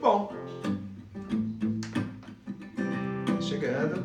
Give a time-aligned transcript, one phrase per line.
[0.00, 0.32] bom.
[3.40, 4.04] Chegando.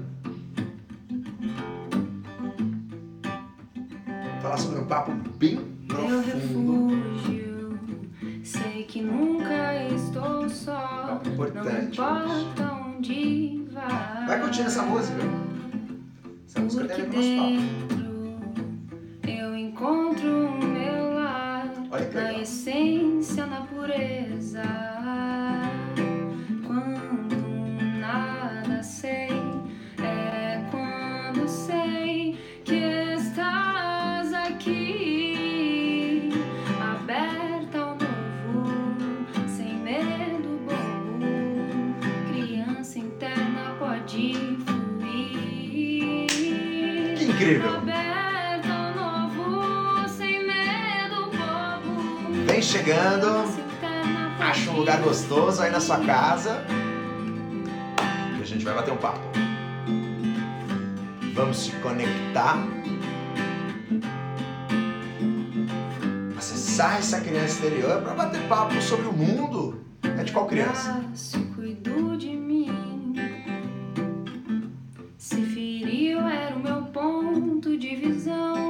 [4.42, 6.96] Falar sobre um papo bem profundo.
[6.96, 7.80] refúgio,
[8.44, 10.74] sei que nunca estou só.
[10.76, 11.94] Papo Não importante.
[11.94, 14.26] importa onde vá.
[14.28, 15.20] Vai curtindo essa música.
[16.48, 17.36] Essa música tem a ver com o nosso
[18.42, 19.28] papo.
[19.28, 20.35] eu encontro
[52.86, 53.44] chegando.
[54.40, 56.64] Acha um lugar gostoso aí na sua casa.
[58.38, 59.20] E a gente vai bater um papo.
[61.34, 62.64] Vamos se conectar.
[66.38, 69.82] Acessar essa criança exterior para bater papo sobre o mundo.
[70.04, 71.04] É de qual criança?
[75.18, 78.65] Se feriu, era o meu ponto de visão.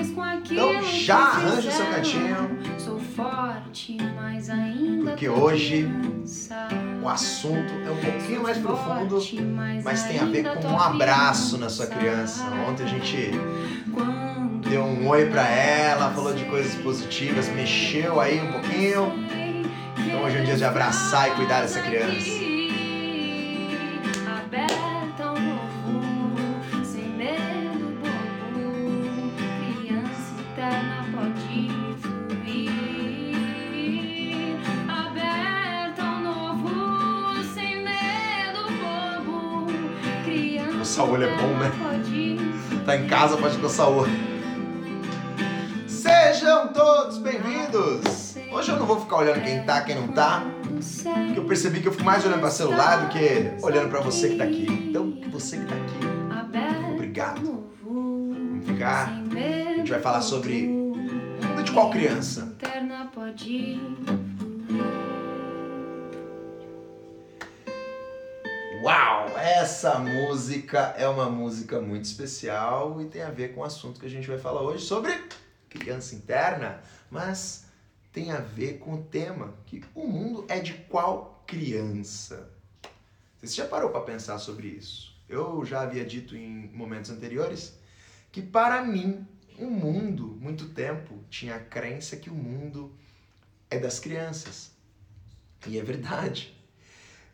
[0.00, 0.72] Fiz com aquilo.
[0.72, 2.58] Então já arranja o seu cantinho.
[2.78, 5.10] Sou forte, mas ainda.
[5.10, 5.88] Porque hoje.
[7.02, 9.18] O assunto é um pouquinho mais profundo,
[9.82, 12.44] mas tem a ver com um abraço na sua criança.
[12.68, 13.30] Ontem a gente
[14.68, 19.12] deu um oi pra ela, falou de coisas positivas, mexeu aí um pouquinho.
[19.98, 22.39] Então hoje é um dia de abraçar e cuidar dessa criança.
[41.00, 41.70] Coçar o olho é bom, né?
[42.84, 44.12] Tá em casa, pode coçar o olho.
[45.86, 48.36] Sejam todos bem-vindos!
[48.52, 50.42] Hoje eu não vou ficar olhando quem tá, quem não tá,
[51.24, 54.30] porque eu percebi que eu fico mais olhando pra celular do que olhando pra você
[54.30, 54.66] que tá aqui.
[54.68, 56.06] Então, você que tá aqui,
[56.92, 57.64] Obrigado.
[57.82, 59.10] Vamos ficar.
[59.10, 60.68] A gente vai falar sobre
[61.64, 62.54] de qual criança?
[69.52, 74.06] Essa música é uma música muito especial e tem a ver com o assunto que
[74.06, 75.12] a gente vai falar hoje sobre
[75.68, 76.80] criança interna,
[77.10, 77.66] mas
[78.12, 82.48] tem a ver com o tema que o mundo é de qual criança?
[83.42, 85.20] Você já parou para pensar sobre isso?
[85.28, 87.76] Eu já havia dito em momentos anteriores
[88.30, 89.26] que para mim
[89.58, 92.94] o mundo, muito tempo, tinha a crença que o mundo
[93.68, 94.70] é das crianças.
[95.66, 96.59] E é verdade.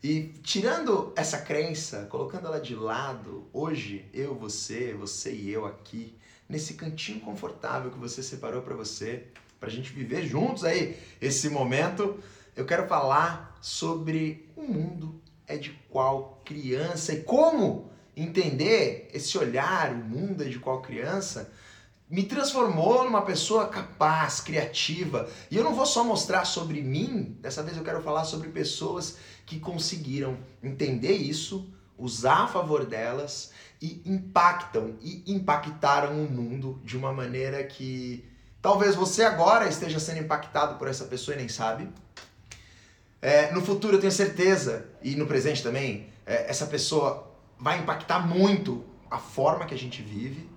[0.03, 6.15] E tirando essa crença, colocando ela de lado, hoje eu, você, você e eu aqui,
[6.47, 9.25] nesse cantinho confortável que você separou para você,
[9.59, 12.19] pra gente viver juntos aí esse momento,
[12.55, 19.91] eu quero falar sobre o mundo é de qual criança e como entender esse olhar,
[19.91, 21.51] o mundo é de qual criança,
[22.09, 25.29] me transformou numa pessoa capaz, criativa.
[25.51, 29.17] E eu não vou só mostrar sobre mim, dessa vez eu quero falar sobre pessoas
[29.45, 33.51] que conseguiram entender isso, usar a favor delas
[33.81, 38.23] e impactam e impactaram o mundo de uma maneira que
[38.61, 41.89] talvez você agora esteja sendo impactado por essa pessoa e nem sabe.
[43.21, 48.25] É, no futuro eu tenho certeza, e no presente também, é, essa pessoa vai impactar
[48.25, 50.56] muito a forma que a gente vive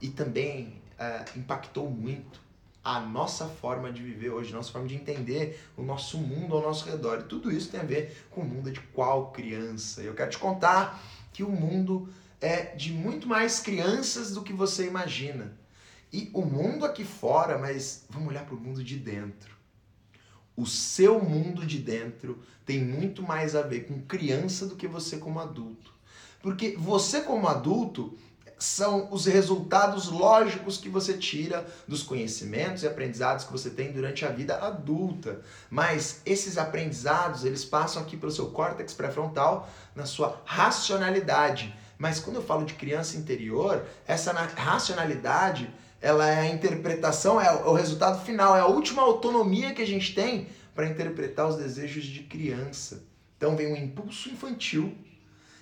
[0.00, 2.40] e também é, impactou muito
[2.82, 6.88] a nossa forma de viver hoje, nossa forma de entender o nosso mundo ao nosso
[6.88, 7.20] redor.
[7.20, 10.00] E tudo isso tem a ver com o mundo de qual criança.
[10.00, 12.08] Eu quero te contar que o mundo
[12.40, 15.56] é de muito mais crianças do que você imagina.
[16.12, 19.56] E o mundo aqui fora, mas vamos olhar para o mundo de dentro.
[20.56, 25.18] O seu mundo de dentro tem muito mais a ver com criança do que você
[25.18, 25.92] como adulto.
[26.40, 28.16] Porque você como adulto
[28.58, 34.24] são os resultados lógicos que você tira dos conhecimentos e aprendizados que você tem durante
[34.24, 35.40] a vida adulta.
[35.70, 41.74] Mas esses aprendizados, eles passam aqui pelo seu córtex pré-frontal, na sua racionalidade.
[41.96, 47.74] Mas quando eu falo de criança interior, essa racionalidade, ela é a interpretação, é o
[47.74, 52.22] resultado final, é a última autonomia que a gente tem para interpretar os desejos de
[52.22, 53.02] criança.
[53.36, 54.96] Então vem um impulso infantil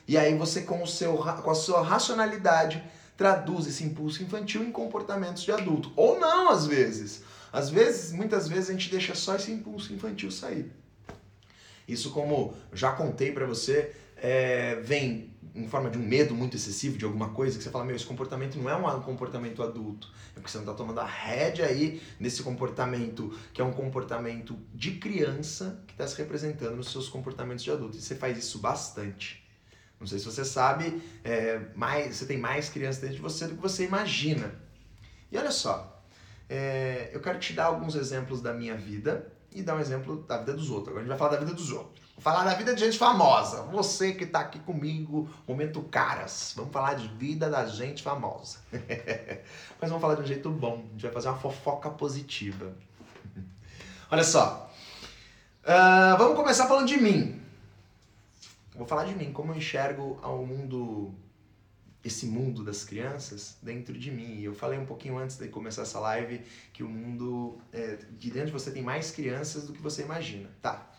[0.08, 2.82] e aí você com, o seu, com a sua racionalidade
[3.17, 5.93] traduz esse impulso infantil em comportamentos de adulto.
[5.97, 7.23] Ou não, às vezes.
[7.53, 10.70] Às vezes, muitas vezes a gente deixa só esse impulso infantil sair.
[11.88, 16.99] Isso, como já contei para você, é, vem em forma de um medo muito excessivo
[16.99, 20.12] de alguma coisa que você fala, meu, esse comportamento não é um comportamento adulto.
[20.32, 24.58] É porque você não está tomando a rédea aí nesse comportamento que é um comportamento
[24.75, 27.97] de criança que está se representando nos seus comportamentos de adulto.
[27.97, 29.45] E você faz isso bastante.
[29.98, 33.54] Não sei se você sabe, é, mais, você tem mais crianças dentro de você do
[33.54, 34.54] que você imagina.
[35.32, 36.02] E olha só,
[36.48, 40.38] é, eu quero te dar alguns exemplos da minha vida e dar um exemplo da
[40.38, 40.88] vida dos outros.
[40.88, 42.06] Agora a gente vai falar da vida dos outros.
[42.14, 43.62] Vou falar da vida de gente famosa.
[43.64, 46.54] Você que está aqui comigo, momento caras.
[46.56, 48.58] Vamos falar de vida da gente famosa.
[49.81, 50.84] Mas vamos falar de um jeito bom.
[50.88, 52.72] A gente vai fazer uma fofoca positiva.
[54.10, 54.70] Olha só.
[55.62, 57.45] Uh, vamos começar falando de mim.
[58.76, 61.14] Vou falar de mim, como eu enxergo ao mundo,
[62.05, 64.43] esse mundo das crianças dentro de mim.
[64.43, 66.43] Eu falei um pouquinho antes de começar essa live
[66.73, 70.50] que o mundo, é, de dentro de você tem mais crianças do que você imagina.
[70.61, 70.90] Tá.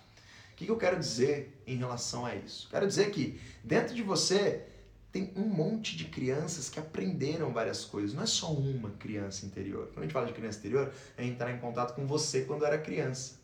[0.52, 2.68] O que, que eu quero dizer em relação a isso?
[2.72, 4.66] Quero dizer que dentro de você
[5.12, 8.14] tem um monte de crianças que aprenderam várias coisas.
[8.14, 9.88] Não é só uma criança interior.
[9.88, 12.78] Quando a gente fala de criança interior, é entrar em contato com você quando era
[12.80, 13.36] criança.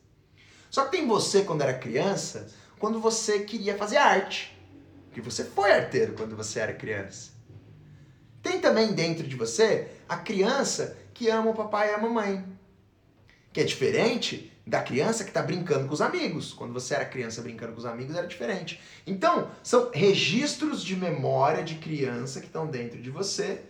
[0.71, 2.47] Só que tem você quando era criança
[2.83, 4.53] quando você queria fazer arte.
[5.05, 7.31] Porque você foi arteiro quando você era criança.
[8.41, 12.43] Tem também dentro de você a criança que ama o papai e a mamãe.
[13.53, 16.51] Que é diferente da criança que está brincando com os amigos.
[16.51, 18.81] Quando você era criança brincando com os amigos era diferente.
[19.07, 23.61] Então, são registros de memória de criança que estão dentro de você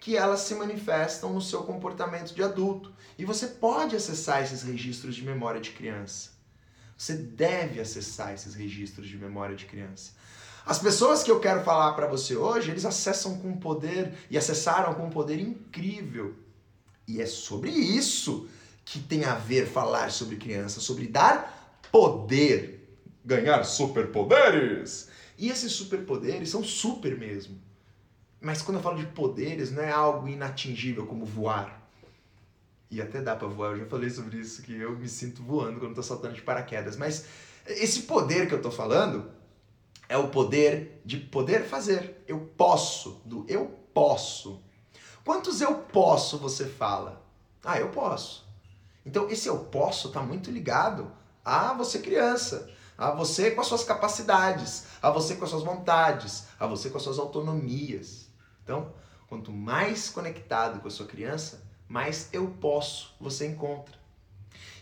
[0.00, 2.90] que elas se manifestam no seu comportamento de adulto.
[3.18, 6.31] E você pode acessar esses registros de memória de criança.
[7.02, 10.12] Você deve acessar esses registros de memória de criança.
[10.64, 14.94] As pessoas que eu quero falar para você hoje, eles acessam com poder e acessaram
[14.94, 16.36] com um poder incrível.
[17.08, 18.48] E é sobre isso
[18.84, 25.08] que tem a ver falar sobre criança, sobre dar poder, ganhar superpoderes.
[25.36, 27.60] E esses superpoderes são super mesmo.
[28.40, 31.81] Mas quando eu falo de poderes, não é algo inatingível como voar.
[32.92, 35.80] E até dá pra voar, eu já falei sobre isso, que eu me sinto voando
[35.80, 36.94] quando tô saltando de paraquedas.
[36.94, 37.24] Mas
[37.66, 39.30] esse poder que eu tô falando
[40.10, 42.22] é o poder de poder fazer.
[42.28, 44.62] Eu posso, do eu posso.
[45.24, 47.24] Quantos eu posso você fala?
[47.64, 48.46] Ah, eu posso.
[49.06, 51.10] Então esse eu posso tá muito ligado
[51.42, 56.44] a você criança, a você com as suas capacidades, a você com as suas vontades,
[56.60, 58.26] a você com as suas autonomias.
[58.62, 58.92] Então,
[59.30, 61.61] quanto mais conectado com a sua criança,
[61.92, 63.94] mais eu posso você encontra.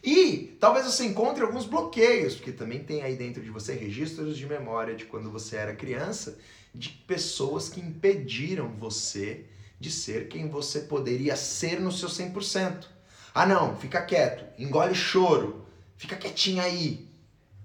[0.03, 4.47] E talvez você encontre alguns bloqueios, porque também tem aí dentro de você registros de
[4.47, 6.39] memória de quando você era criança,
[6.73, 9.45] de pessoas que impediram você
[9.81, 12.87] de ser quem você poderia ser no seu 100%.
[13.35, 15.67] Ah, não, fica quieto, engole choro,
[15.97, 17.09] fica quietinho aí.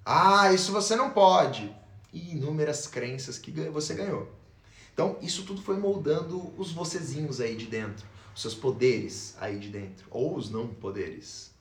[0.04, 1.74] Ah, isso você não pode.
[2.12, 4.28] E inúmeras crenças que você ganhou.
[4.92, 9.70] Então, isso tudo foi moldando os vocezinhos aí de dentro os seus poderes aí de
[9.70, 11.56] dentro, ou os não poderes.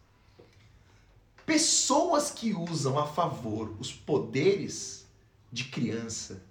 [1.46, 5.06] Pessoas que usam a favor os poderes
[5.52, 6.42] de criança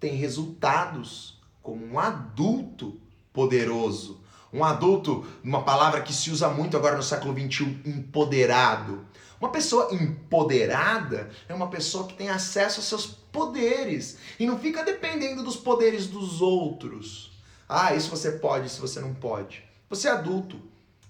[0.00, 3.00] têm resultados como um adulto
[3.32, 4.20] poderoso.
[4.52, 9.06] Um adulto, uma palavra que se usa muito agora no século XXI, empoderado.
[9.38, 14.82] Uma pessoa empoderada é uma pessoa que tem acesso aos seus poderes e não fica
[14.82, 17.35] dependendo dos poderes dos outros.
[17.68, 19.64] Ah, isso você pode, isso você não pode.
[19.88, 20.60] Você é adulto.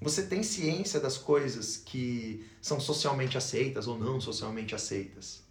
[0.01, 5.43] Você tem ciência das coisas que são socialmente aceitas ou não socialmente aceitas.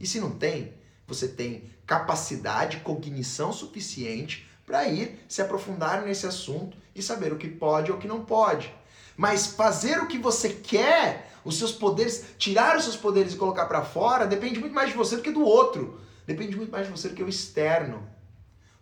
[0.00, 0.74] E se não tem,
[1.06, 7.48] você tem capacidade, cognição suficiente para ir se aprofundar nesse assunto e saber o que
[7.48, 8.72] pode ou o que não pode.
[9.16, 13.66] Mas fazer o que você quer, os seus poderes, tirar os seus poderes e colocar
[13.66, 16.00] para fora, depende muito mais de você do que do outro.
[16.26, 18.08] Depende muito mais de você do que o externo.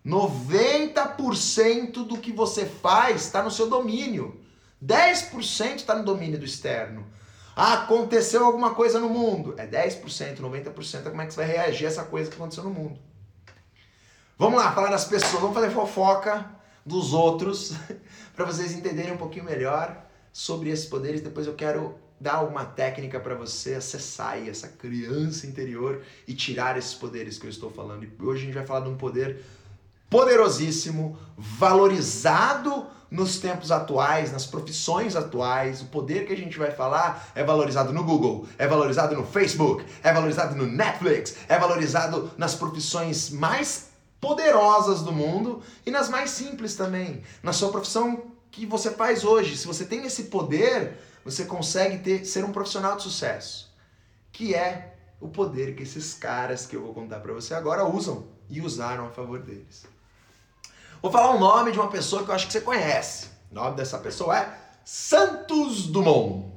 [0.05, 4.41] 90% do que você faz está no seu domínio.
[4.85, 7.07] 10% está no domínio do externo.
[7.55, 9.55] Ah, aconteceu alguma coisa no mundo.
[9.57, 12.65] É 10%, 90% é como é que você vai reagir a essa coisa que aconteceu
[12.65, 12.99] no mundo.
[14.39, 15.41] Vamos lá, falar das pessoas.
[15.41, 16.51] Vamos fazer fofoca
[16.85, 17.75] dos outros
[18.35, 21.21] para vocês entenderem um pouquinho melhor sobre esses poderes.
[21.21, 26.95] Depois eu quero dar alguma técnica para você acessar essa criança interior e tirar esses
[26.95, 28.05] poderes que eu estou falando.
[28.05, 29.45] E hoje a gente vai falar de um poder
[30.13, 35.81] poderosíssimo, valorizado nos tempos atuais, nas profissões atuais.
[35.81, 39.85] O poder que a gente vai falar é valorizado no Google, é valorizado no Facebook,
[40.03, 43.89] é valorizado no Netflix, é valorizado nas profissões mais
[44.21, 47.23] poderosas do mundo e nas mais simples também.
[47.43, 52.27] Na sua profissão que você faz hoje, se você tem esse poder, você consegue ter,
[52.27, 53.73] ser um profissional de sucesso.
[54.31, 58.27] Que é o poder que esses caras que eu vou contar para você agora usam
[58.51, 59.92] e usaram a favor deles.
[61.03, 63.27] Vou falar o nome de uma pessoa que eu acho que você conhece.
[63.51, 66.49] O nome dessa pessoa é Santos Dumont.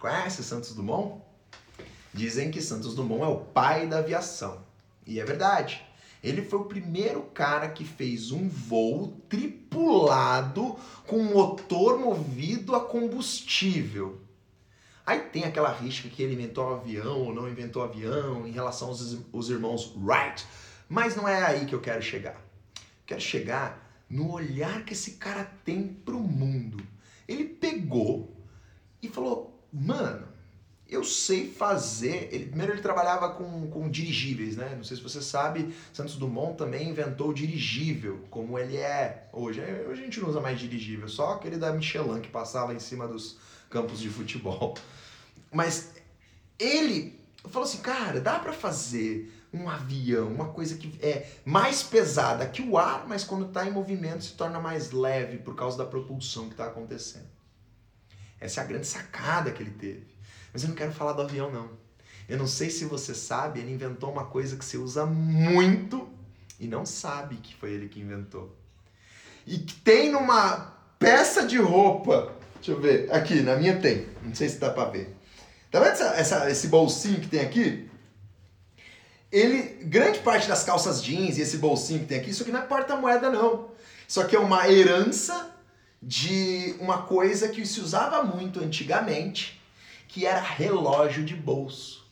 [0.00, 1.20] Conhece Santos Dumont?
[2.10, 4.64] Dizem que Santos Dumont é o pai da aviação.
[5.06, 5.84] E é verdade.
[6.24, 10.74] Ele foi o primeiro cara que fez um voo tripulado
[11.06, 14.22] com motor movido a combustível.
[15.04, 18.52] Aí tem aquela rixa que ele inventou o avião ou não inventou o avião em
[18.52, 20.46] relação aos os irmãos Wright.
[20.88, 22.40] Mas não é aí que eu quero chegar.
[23.04, 23.81] Quero chegar
[24.12, 26.86] no olhar que esse cara tem pro mundo.
[27.26, 28.36] Ele pegou
[29.00, 30.28] e falou: Mano,
[30.86, 32.28] eu sei fazer.
[32.30, 34.74] Ele, primeiro ele trabalhava com, com dirigíveis, né?
[34.76, 39.62] Não sei se você sabe, Santos Dumont também inventou o dirigível, como ele é hoje.
[39.88, 43.08] Hoje a gente não usa mais dirigível, só aquele da Michelin que passava em cima
[43.08, 43.38] dos
[43.70, 44.74] campos de futebol.
[45.50, 45.94] Mas
[46.58, 52.46] ele falou assim, cara, dá para fazer um avião, uma coisa que é mais pesada
[52.46, 55.84] que o ar, mas quando está em movimento se torna mais leve por causa da
[55.84, 57.28] propulsão que está acontecendo.
[58.40, 60.06] Essa é a grande sacada que ele teve.
[60.52, 61.70] Mas eu não quero falar do avião, não.
[62.28, 66.08] Eu não sei se você sabe, ele inventou uma coisa que você usa muito
[66.58, 68.56] e não sabe que foi ele que inventou.
[69.46, 72.32] E que tem numa peça de roupa.
[72.54, 73.12] Deixa eu ver.
[73.12, 74.06] Aqui, na minha tem.
[74.22, 75.14] Não sei se dá pra ver.
[75.70, 77.90] Tá vendo essa, essa, esse bolsinho que tem aqui?
[79.32, 82.60] Ele, grande parte das calças jeans e esse bolsinho que tem aqui, isso aqui não
[82.60, 83.70] é porta-moeda, não.
[84.06, 85.50] Isso aqui é uma herança
[86.02, 89.58] de uma coisa que se usava muito antigamente,
[90.06, 92.02] que era relógio de bolso.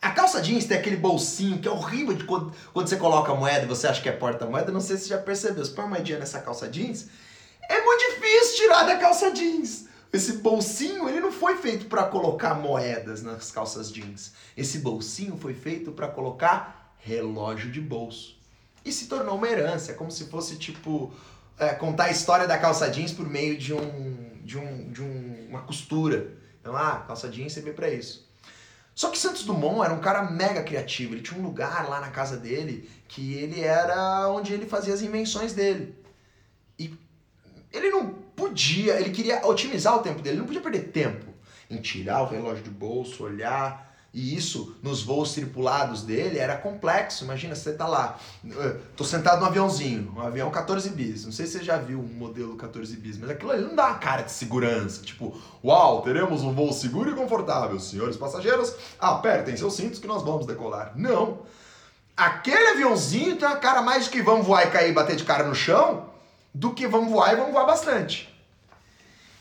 [0.00, 3.34] A calça jeans tem aquele bolsinho que é horrível de quando, quando você coloca a
[3.34, 4.72] moeda você acha que é porta-moeda.
[4.72, 5.64] Não sei se você já percebeu.
[5.64, 7.08] Se põe uma moedinha nessa calça jeans,
[7.68, 9.85] é muito difícil tirar da calça jeans.
[10.12, 14.32] Esse bolsinho, ele não foi feito para colocar moedas nas calças jeans.
[14.56, 18.36] Esse bolsinho foi feito para colocar relógio de bolso.
[18.84, 21.12] E se tornou uma herança, é como se fosse tipo
[21.58, 25.46] é, contar a história da calça jeans por meio de um de, um, de um,
[25.48, 26.32] uma costura.
[26.60, 28.24] Então, ah, calça jeans servia para isso.
[28.94, 31.14] Só que Santos Dumont era um cara mega criativo.
[31.14, 35.02] Ele tinha um lugar lá na casa dele que ele era onde ele fazia as
[35.02, 35.94] invenções dele.
[37.76, 41.26] Ele não podia, ele queria otimizar o tempo dele, ele não podia perder tempo
[41.68, 47.24] em tirar o relógio do bolso, olhar, e isso, nos voos tripulados dele, era complexo.
[47.24, 48.18] Imagina, você tá lá,
[48.96, 51.26] tô sentado no aviãozinho, um avião 14 bis.
[51.26, 53.88] Não sei se você já viu um modelo 14 bis, mas aquilo ali não dá
[53.88, 55.02] uma cara de segurança.
[55.02, 57.78] Tipo, uau, teremos um voo seguro e confortável.
[57.78, 60.92] Senhores passageiros, apertem seus cintos que nós vamos decolar.
[60.96, 61.40] Não.
[62.16, 65.24] Aquele aviãozinho tem uma cara mais de que vamos voar e cair e bater de
[65.24, 66.15] cara no chão
[66.56, 68.34] do que vamos voar e vamos voar bastante.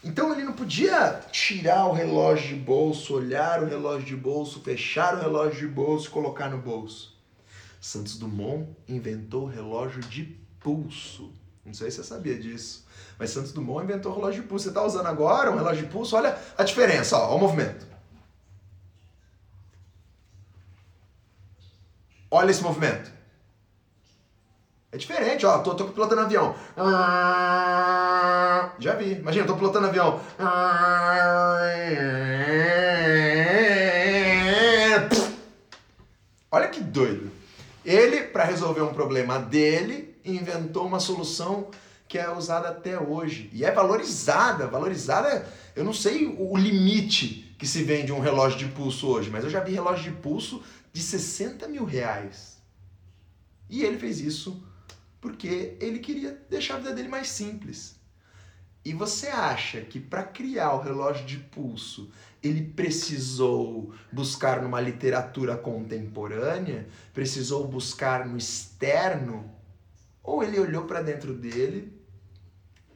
[0.03, 5.15] Então ele não podia tirar o relógio de bolso, olhar o relógio de bolso, fechar
[5.15, 7.15] o relógio de bolso colocar no bolso.
[7.79, 11.31] Santos Dumont inventou o relógio de pulso.
[11.65, 12.85] Não sei se você sabia disso.
[13.17, 14.63] Mas Santos Dumont inventou o relógio de pulso.
[14.65, 16.17] Você está usando agora um relógio de pulso?
[16.17, 17.87] Olha a diferença, ó, ó o movimento.
[22.29, 23.09] Olha esse movimento.
[24.95, 25.57] É diferente, ó.
[25.57, 26.55] Tô, tô pilotando avião.
[28.79, 29.11] Já vi.
[29.11, 30.21] Imagina, tô pilotando avião.
[36.49, 37.29] Olha que doido.
[37.83, 41.67] Ele, para resolver um problema dele, inventou uma solução
[42.07, 43.49] que é usada até hoje.
[43.51, 44.65] E é valorizada.
[44.65, 49.43] Valorizada, eu não sei o limite que se vende um relógio de pulso hoje, mas
[49.43, 52.55] eu já vi relógio de pulso de 60 mil reais.
[53.69, 54.63] E ele fez isso
[55.25, 57.99] porque ele queria deixar a vida dele mais simples.
[58.85, 62.11] E você acha que para criar o relógio de pulso
[62.43, 69.51] ele precisou buscar numa literatura contemporânea, precisou buscar no externo,
[70.21, 71.91] ou ele olhou para dentro dele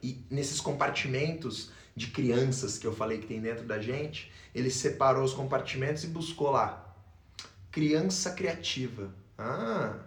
[0.00, 5.24] e nesses compartimentos de crianças que eu falei que tem dentro da gente, ele separou
[5.24, 6.94] os compartimentos e buscou lá
[7.72, 9.12] criança criativa.
[9.36, 9.98] Ah,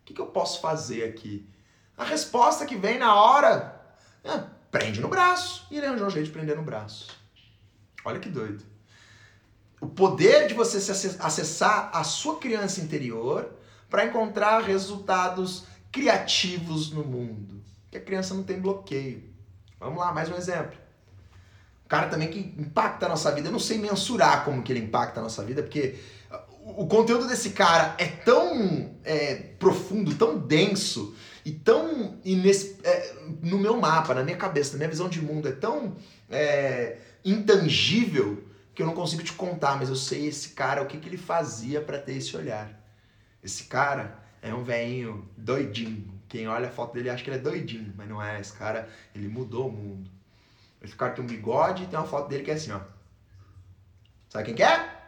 [0.00, 1.50] o que, que eu posso fazer aqui?
[1.96, 3.80] A resposta que vem na hora
[4.24, 5.66] é, prende no braço.
[5.70, 7.08] E ele arranjou um jeito de prender no braço.
[8.04, 8.64] Olha que doido.
[9.80, 10.78] O poder de você
[11.18, 13.52] acessar a sua criança interior
[13.90, 17.62] para encontrar resultados criativos no mundo.
[17.90, 19.30] Que a criança não tem bloqueio.
[19.78, 20.78] Vamos lá, mais um exemplo.
[21.84, 23.48] Um cara também que impacta a nossa vida.
[23.48, 25.98] Eu não sei mensurar como que ele impacta a nossa vida, porque
[26.64, 32.78] o conteúdo desse cara é tão é, profundo, tão denso, e tão ines...
[32.84, 35.96] É, no meu mapa, na minha cabeça, na minha visão de mundo, é tão
[36.30, 38.42] é, intangível
[38.74, 41.18] que eu não consigo te contar, mas eu sei esse cara, o que, que ele
[41.18, 42.80] fazia para ter esse olhar.
[43.42, 46.12] Esse cara é um velhinho doidinho.
[46.28, 48.40] Quem olha a foto dele acha que ele é doidinho, mas não é.
[48.40, 50.10] Esse cara, ele mudou o mundo.
[50.80, 52.80] Esse cara tem um bigode e tem uma foto dele que é assim, ó.
[54.28, 55.01] Sabe quem que é?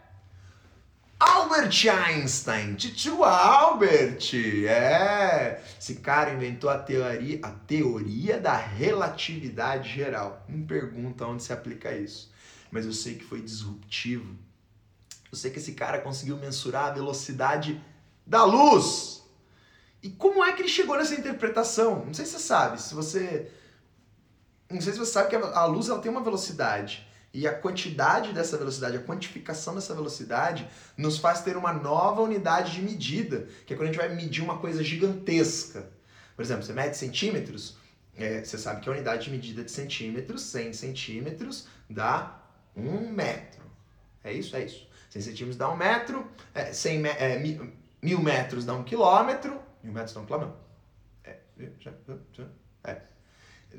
[1.55, 4.35] Albert Einstein, tio Albert,
[4.67, 5.63] é.
[5.81, 10.45] Esse cara inventou a teoria, a teoria da relatividade geral.
[10.49, 12.29] Não pergunta onde se aplica isso,
[12.73, 14.37] mas eu sei que foi disruptivo.
[15.31, 17.81] Eu sei que esse cara conseguiu mensurar a velocidade
[18.27, 19.23] da luz.
[20.03, 22.05] E como é que ele chegou nessa interpretação?
[22.05, 23.53] Não sei se você sabe, se você
[24.69, 27.07] não sei se você sabe que a luz ela tem uma velocidade.
[27.35, 32.71] E a quantidade dessa velocidade, a quantificação dessa velocidade, nos faz ter uma nova unidade
[32.71, 35.91] de medida, que é quando a gente vai medir uma coisa gigantesca.
[36.37, 37.77] Por exemplo, você mede centímetros,
[38.17, 42.41] é, você sabe que a unidade de medida de centímetros, 100 centímetros, dá
[42.77, 43.65] um metro.
[44.23, 44.55] É isso?
[44.55, 44.89] É isso.
[45.11, 46.25] 100 centímetros dá um metro,
[46.55, 47.39] é, 100 é,
[48.01, 50.55] mil metros dá um quilômetro, mil metros dá um quilômetro.
[51.25, 51.37] É,
[52.85, 53.03] é.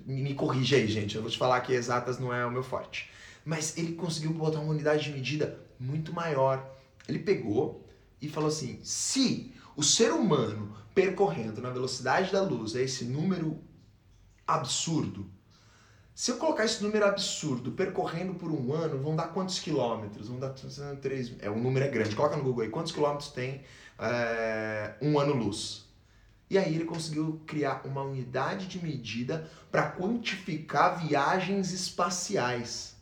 [0.05, 2.61] Me, me corrija aí, gente, eu vou te falar que exatas não é o meu
[2.61, 3.09] forte
[3.45, 6.67] mas ele conseguiu botar uma unidade de medida muito maior.
[7.07, 7.85] Ele pegou
[8.19, 13.61] e falou assim: se o ser humano percorrendo na velocidade da luz é esse número
[14.47, 15.29] absurdo,
[16.15, 20.29] se eu colocar esse número absurdo percorrendo por um ano, vão dar quantos quilômetros?
[20.29, 20.55] Vão dar
[21.01, 21.33] três.
[21.39, 22.15] É, o número é grande.
[22.15, 23.61] Coloca no Google aí quantos quilômetros tem
[23.99, 25.85] é, um ano-luz.
[26.49, 32.94] E aí ele conseguiu criar uma unidade de medida para quantificar viagens espaciais.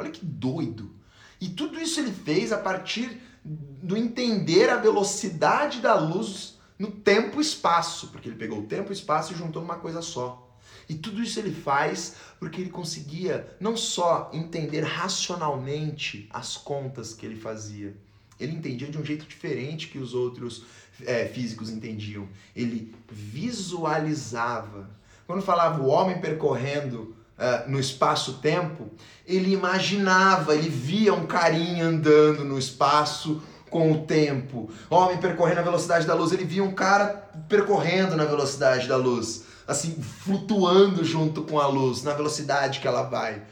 [0.00, 0.90] Olha que doido.
[1.38, 7.38] E tudo isso ele fez a partir do entender a velocidade da luz no tempo
[7.38, 10.50] e espaço, porque ele pegou o tempo e espaço e juntou numa coisa só.
[10.88, 17.26] E tudo isso ele faz porque ele conseguia não só entender racionalmente as contas que
[17.26, 17.94] ele fazia,
[18.38, 20.64] ele entendia de um jeito diferente que os outros
[21.04, 22.26] é, físicos entendiam.
[22.56, 24.88] Ele visualizava.
[25.26, 28.90] Quando falava o homem percorrendo uh, no espaço-tempo,
[29.26, 34.70] ele imaginava, ele via um carinha andando no espaço com o tempo.
[34.90, 39.44] Homem percorrendo a velocidade da luz, ele via um cara percorrendo na velocidade da luz,
[39.66, 43.42] assim, flutuando junto com a luz, na velocidade que ela vai.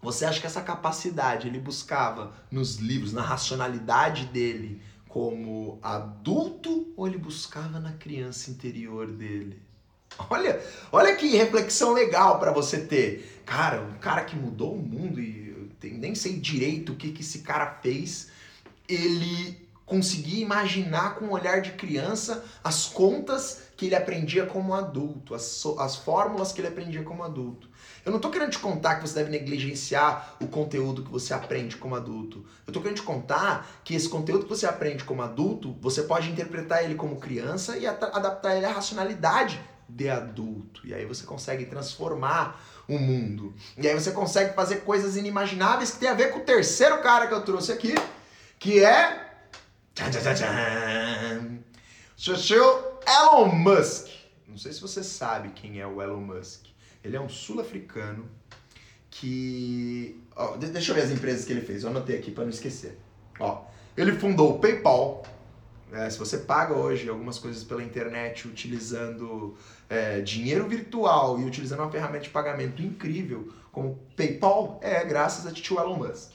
[0.00, 7.06] Você acha que essa capacidade ele buscava nos livros, na racionalidade dele como adulto ou
[7.06, 9.62] ele buscava na criança interior dele?
[10.30, 13.42] Olha, olha que reflexão legal para você ter.
[13.44, 15.42] Cara, um cara que mudou o mundo e
[15.90, 18.28] nem sei direito o que, que esse cara fez,
[18.88, 25.34] ele conseguia imaginar com um olhar de criança as contas que ele aprendia como adulto,
[25.34, 27.68] as, as fórmulas que ele aprendia como adulto.
[28.04, 31.76] Eu não estou querendo te contar que você deve negligenciar o conteúdo que você aprende
[31.76, 32.38] como adulto.
[32.66, 36.30] Eu estou querendo te contar que esse conteúdo que você aprende como adulto, você pode
[36.30, 39.60] interpretar ele como criança e adaptar ele à racionalidade
[39.94, 40.86] de adulto.
[40.86, 43.54] E aí você consegue transformar o mundo.
[43.76, 47.26] E aí você consegue fazer coisas inimagináveis que tem a ver com o terceiro cara
[47.26, 47.94] que eu trouxe aqui,
[48.58, 49.30] que é.
[52.16, 54.08] Seu Elon Musk.
[54.48, 56.66] Não sei se você sabe quem é o Elon Musk.
[57.04, 58.28] Ele é um sul-africano
[59.10, 60.20] que.
[60.34, 61.82] Ó, deixa eu ver as empresas que ele fez.
[61.82, 62.98] Eu anotei aqui para não esquecer.
[63.38, 63.64] Ó,
[63.96, 65.22] ele fundou o PayPal,
[65.92, 69.56] é, se você paga hoje algumas coisas pela internet utilizando
[69.88, 75.52] é, dinheiro virtual e utilizando uma ferramenta de pagamento incrível como PayPal, é graças a
[75.52, 76.32] tio Elon Musk.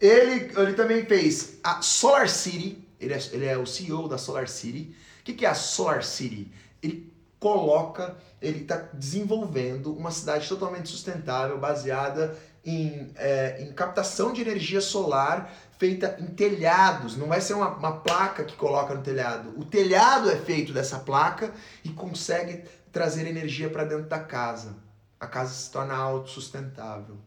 [0.00, 4.48] Ele, ele também fez a Solar City, ele é, ele é o CEO da Solar
[4.48, 4.94] City.
[5.20, 6.52] O que, que é a Solar City?
[6.82, 14.40] Ele coloca, ele está desenvolvendo uma cidade totalmente sustentável, baseada em, é, em captação de
[14.40, 19.52] energia solar feita em telhados, não vai ser uma, uma, placa que coloca no telhado.
[19.56, 24.76] O telhado é feito dessa placa e consegue trazer energia para dentro da casa.
[25.18, 27.18] A casa se torna autossustentável.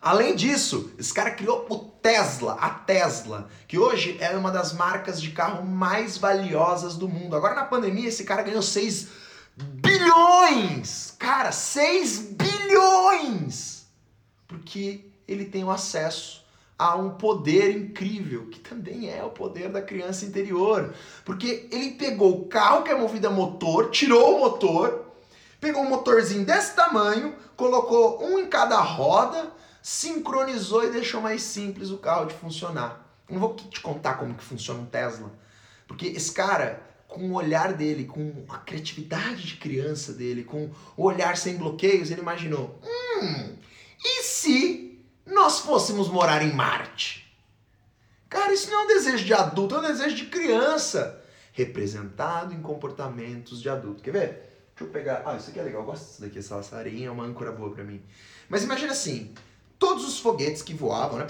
[0.00, 5.22] Além disso, esse cara criou o Tesla, a Tesla, que hoje é uma das marcas
[5.22, 7.36] de carro mais valiosas do mundo.
[7.36, 9.06] Agora na pandemia esse cara ganhou 6
[9.56, 11.14] bilhões!
[11.20, 13.81] Cara, 6 bilhões!
[14.52, 16.42] Porque ele tem o acesso
[16.78, 20.92] a um poder incrível, que também é o poder da criança interior.
[21.24, 25.06] Porque ele pegou o carro que é movido a motor, tirou o motor,
[25.60, 31.90] pegou um motorzinho desse tamanho, colocou um em cada roda, sincronizou e deixou mais simples
[31.90, 33.08] o carro de funcionar.
[33.30, 35.32] Não vou te contar como que funciona um Tesla,
[35.86, 41.04] porque esse cara, com o olhar dele, com a criatividade de criança dele, com o
[41.04, 43.54] olhar sem bloqueios, ele imaginou: hum,
[44.04, 47.22] E se nós fôssemos morar em Marte?
[48.28, 52.62] Cara, isso não é um desejo de adulto, é um desejo de criança, representado em
[52.62, 54.02] comportamentos de adulto.
[54.02, 54.28] Quer ver?
[54.74, 55.22] Deixa eu pegar.
[55.26, 57.70] Ah, isso aqui é legal, eu gosto disso daqui, essa laçarinha é uma âncora boa
[57.70, 58.02] para mim.
[58.48, 59.34] Mas imagina assim:
[59.78, 61.26] todos os foguetes que voavam, né?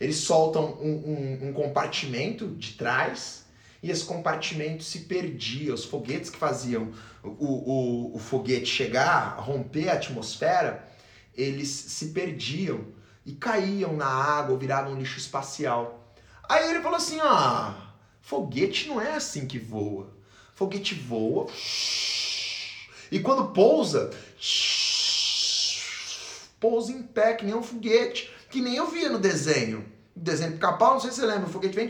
[0.00, 3.44] Eles soltam um, um, um compartimento de trás
[3.82, 5.74] e esse compartimento se perdia.
[5.74, 10.88] Os foguetes que faziam o, o, o foguete chegar, romper a atmosfera,
[11.34, 12.86] eles se perdiam
[13.24, 16.12] e caíam na água viravam um lixo espacial.
[16.48, 20.16] Aí ele falou assim: ah, foguete não é assim que voa.
[20.54, 21.46] Foguete voa
[23.10, 24.10] e quando pousa,
[26.60, 29.86] pousa em pé, que nem um foguete, que nem eu via no desenho.
[30.14, 31.88] No desenho do Capão, não sei se você lembra, o foguete vem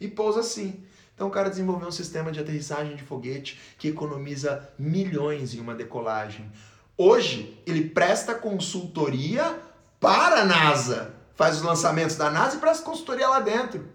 [0.00, 0.84] e pousa assim.
[1.14, 5.74] Então o cara desenvolveu um sistema de aterrissagem de foguete que economiza milhões em uma
[5.74, 6.50] decolagem.
[6.96, 9.58] Hoje ele presta consultoria
[9.98, 13.88] para a NASA, faz os lançamentos da NASA e presta consultoria lá dentro.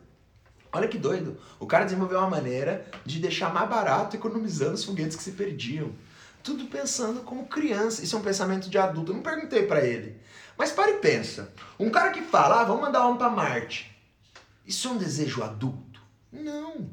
[0.74, 1.38] Olha que doido.
[1.60, 5.92] O cara desenvolveu uma maneira de deixar mais barato economizando os foguetes que se perdiam.
[6.42, 8.04] Tudo pensando como criança.
[8.04, 9.12] Isso é um pensamento de adulto.
[9.12, 10.20] Eu não perguntei para ele.
[10.58, 11.54] Mas para e pensa.
[11.80, 13.96] Um cara que fala, ah, vamos mandar homem para Marte.
[14.66, 15.93] Isso é um desejo adulto?
[16.34, 16.90] Não.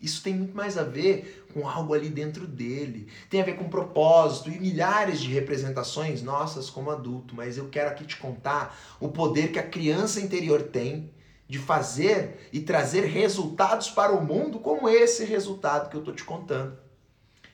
[0.00, 3.06] Isso tem muito mais a ver com algo ali dentro dele.
[3.30, 7.36] Tem a ver com propósito e milhares de representações nossas como adulto.
[7.36, 11.12] Mas eu quero aqui te contar o poder que a criança interior tem
[11.48, 16.24] de fazer e trazer resultados para o mundo como esse resultado que eu tô te
[16.24, 16.76] contando.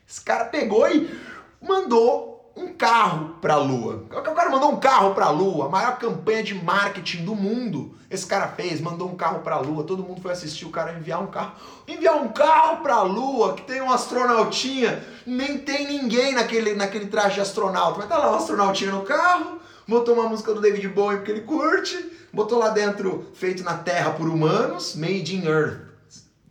[0.07, 1.07] Esse cara pegou e
[1.61, 4.05] mandou um carro para a Lua.
[4.09, 7.95] O cara mandou um carro para a Lua, a maior campanha de marketing do mundo.
[8.09, 9.83] Esse cara fez, mandou um carro para a Lua.
[9.83, 11.53] Todo mundo foi assistir o cara enviar um carro.
[11.87, 15.03] Enviar um carro para a Lua que tem um astronautinha.
[15.25, 17.99] Nem tem ninguém naquele, naquele traje de astronauta.
[17.99, 19.59] Mas tá lá um astronautinha no carro.
[19.87, 22.17] Botou uma música do David Bowie porque ele curte.
[22.31, 25.81] Botou lá dentro, feito na Terra por humanos, Made in Earth.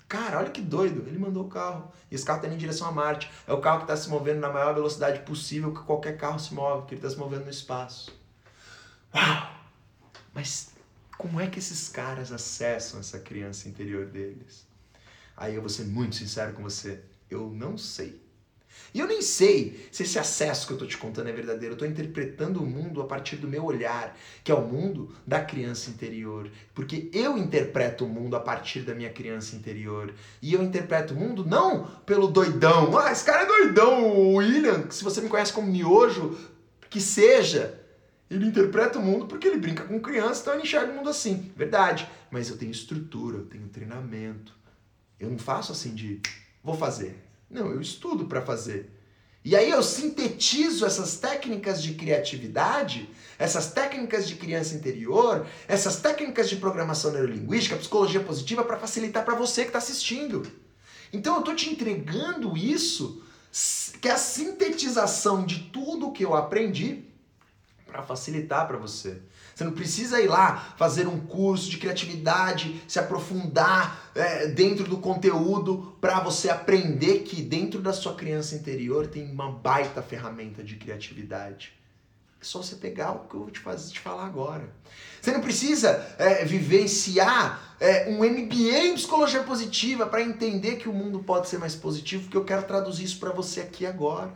[0.08, 1.04] Cara, olha que doido.
[1.06, 1.92] Ele mandou o carro.
[2.11, 3.31] E esse carro está indo em direção a Marte.
[3.47, 6.55] É o carro que está se movendo na maior velocidade possível que qualquer carro se
[6.55, 8.16] move, que ele está se movendo no espaço.
[9.14, 9.53] Uau!
[10.35, 10.71] Mas
[11.16, 14.66] como é que esses caras acessam essa criança interior deles?
[15.37, 17.01] Aí eu vou ser muito sincero com você.
[17.31, 18.21] Eu não sei.
[18.92, 21.72] E eu nem sei se esse acesso que eu estou te contando é verdadeiro.
[21.72, 25.40] Eu estou interpretando o mundo a partir do meu olhar, que é o mundo da
[25.40, 26.50] criança interior.
[26.74, 30.14] Porque eu interpreto o mundo a partir da minha criança interior.
[30.40, 32.96] E eu interpreto o mundo não pelo doidão.
[32.98, 34.90] Ah, esse cara é doidão, o William.
[34.90, 36.37] Se você me conhece como miojo,
[36.88, 37.81] que seja.
[38.31, 41.50] Ele interpreta o mundo porque ele brinca com criança, então ele enxerga o mundo assim.
[41.57, 42.09] Verdade.
[42.31, 44.54] Mas eu tenho estrutura, eu tenho treinamento.
[45.18, 46.20] Eu não faço assim de
[46.62, 47.27] vou fazer.
[47.50, 48.90] Não, eu estudo para fazer.
[49.44, 53.08] E aí eu sintetizo essas técnicas de criatividade,
[53.38, 59.34] essas técnicas de criança interior, essas técnicas de programação neurolinguística, psicologia positiva para facilitar para
[59.34, 60.46] você que está assistindo.
[61.12, 63.22] Então eu estou te entregando isso,
[64.02, 67.04] que é a sintetização de tudo que eu aprendi
[67.87, 69.22] para facilitar para você.
[69.59, 74.99] Você não precisa ir lá fazer um curso de criatividade, se aprofundar é, dentro do
[74.99, 80.77] conteúdo para você aprender que dentro da sua criança interior tem uma baita ferramenta de
[80.77, 81.73] criatividade.
[82.40, 84.73] É só você pegar o que eu vou te, fazer, te falar agora.
[85.21, 90.94] Você não precisa é, vivenciar é, um MBA em psicologia positiva para entender que o
[90.94, 94.33] mundo pode ser mais positivo, porque eu quero traduzir isso para você aqui agora.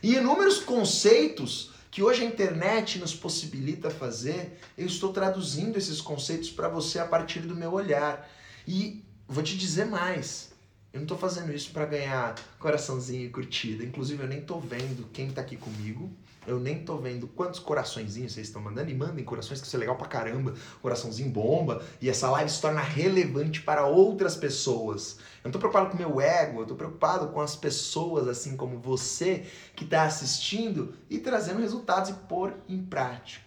[0.00, 6.50] E inúmeros conceitos que hoje a internet nos possibilita fazer, eu estou traduzindo esses conceitos
[6.50, 8.30] para você a partir do meu olhar.
[8.66, 10.50] E vou te dizer mais.
[10.92, 13.84] Eu não estou fazendo isso para ganhar coraçãozinho e curtida.
[13.84, 16.10] Inclusive, eu nem estou vendo quem está aqui comigo.
[16.46, 18.90] Eu nem tô vendo quantos coraçõezinhos vocês estão mandando.
[18.90, 20.54] E mandem corações que isso é legal pra caramba.
[20.80, 21.82] Coraçãozinho bomba.
[22.00, 25.18] E essa live se torna relevante para outras pessoas.
[25.44, 28.78] Eu não tô preocupado com meu ego, eu tô preocupado com as pessoas, assim como
[28.78, 33.44] você, que está assistindo e trazendo resultados e pôr em prática.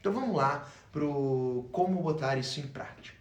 [0.00, 3.18] Então vamos lá pro como botar isso em prática.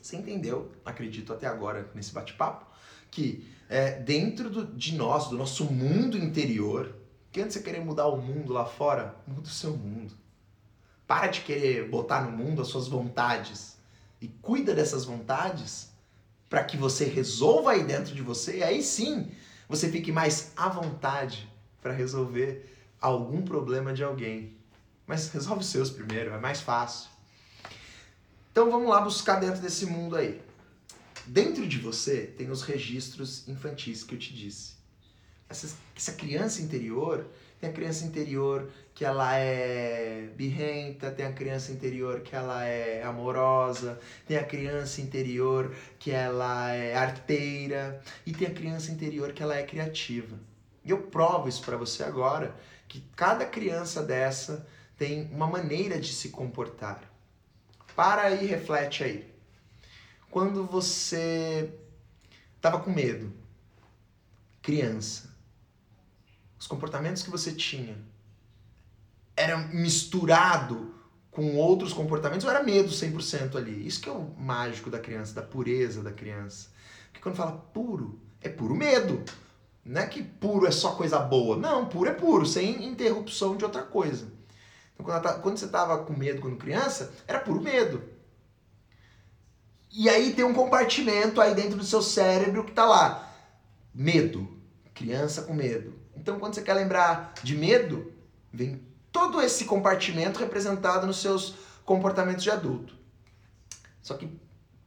[0.00, 2.64] Você entendeu, acredito até agora nesse bate-papo,
[3.10, 6.94] que é, dentro do, de nós, do nosso mundo interior,
[7.36, 10.14] que antes de você querer mudar o mundo lá fora, muda o seu mundo.
[11.06, 13.76] Para de querer botar no mundo as suas vontades
[14.22, 15.90] e cuida dessas vontades
[16.48, 19.30] para que você resolva aí dentro de você e aí sim
[19.68, 21.46] você fique mais à vontade
[21.82, 24.56] para resolver algum problema de alguém.
[25.06, 27.10] Mas resolve os seus primeiro, é mais fácil.
[28.50, 30.40] Então vamos lá buscar dentro desse mundo aí.
[31.26, 34.75] Dentro de você tem os registros infantis que eu te disse.
[35.48, 37.26] Essa, essa criança interior,
[37.60, 43.02] tem a criança interior que ela é birrenta, tem a criança interior que ela é
[43.02, 49.42] amorosa, tem a criança interior que ela é arteira e tem a criança interior que
[49.42, 50.38] ela é criativa.
[50.84, 52.54] E eu provo isso para você agora,
[52.88, 57.02] que cada criança dessa tem uma maneira de se comportar.
[57.94, 59.34] Para e reflete aí.
[60.30, 61.72] Quando você
[62.56, 63.32] estava com medo,
[64.62, 65.35] criança,
[66.58, 67.96] os comportamentos que você tinha
[69.36, 70.94] era misturado
[71.30, 73.86] com outros comportamentos ou era medo 100% ali?
[73.86, 76.68] Isso que é o mágico da criança, da pureza da criança.
[77.06, 79.22] Porque quando fala puro, é puro medo.
[79.84, 81.56] Não é que puro é só coisa boa.
[81.56, 84.32] Não, puro é puro, sem interrupção de outra coisa.
[84.94, 88.02] Então, quando, quando você estava com medo quando criança, era puro medo.
[89.92, 93.32] E aí tem um compartimento aí dentro do seu cérebro que está lá.
[93.94, 94.48] Medo.
[94.92, 95.94] Criança com medo.
[96.16, 98.12] Então, quando você quer lembrar de medo,
[98.52, 98.80] vem
[99.12, 102.94] todo esse compartimento representado nos seus comportamentos de adulto.
[104.02, 104.28] Só que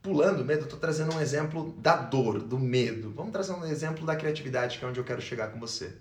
[0.02, 3.12] pulando o medo, eu estou trazendo um exemplo da dor, do medo.
[3.12, 5.96] Vamos trazer um exemplo da criatividade, que é onde eu quero chegar com você.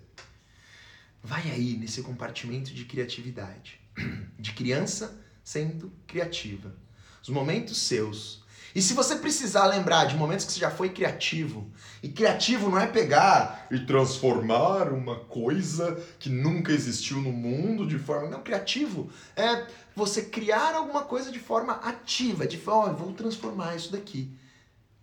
[1.21, 3.79] Vai aí nesse compartimento de criatividade,
[4.39, 6.73] de criança sendo criativa.
[7.21, 8.43] Os momentos seus
[8.75, 11.71] e se você precisar lembrar de momentos que você já foi criativo,
[12.03, 17.97] e criativo não é pegar e transformar uma coisa que nunca existiu no mundo de
[17.97, 18.29] forma.
[18.29, 23.75] Não, criativo é você criar alguma coisa de forma ativa, de forma, oh, vou transformar
[23.75, 24.31] isso daqui.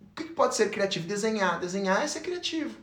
[0.01, 1.07] O que pode ser criativo?
[1.07, 1.59] Desenhar.
[1.59, 2.75] Desenhar é ser criativo.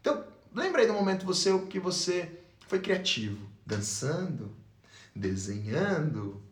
[0.00, 3.46] Então, lembra aí do momento você, que você foi criativo.
[3.64, 4.50] Dançando,
[5.14, 6.42] desenhando,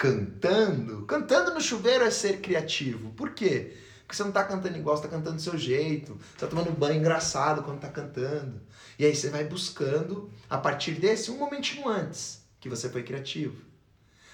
[0.00, 1.04] cantando.
[1.04, 3.10] Cantando no chuveiro é ser criativo.
[3.10, 3.76] Por quê?
[3.98, 6.14] Porque você não está cantando igual, você tá cantando do seu jeito.
[6.14, 8.62] Você tá tomando banho engraçado quando está cantando.
[8.98, 13.62] E aí você vai buscando, a partir desse, um momentinho antes que você foi criativo.